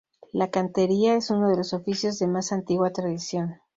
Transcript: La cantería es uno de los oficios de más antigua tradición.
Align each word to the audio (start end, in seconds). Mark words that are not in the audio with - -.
La 0.33 0.49
cantería 0.49 1.13
es 1.13 1.29
uno 1.29 1.47
de 1.47 1.57
los 1.57 1.73
oficios 1.73 2.17
de 2.17 2.25
más 2.25 2.51
antigua 2.51 2.89
tradición. 2.91 3.59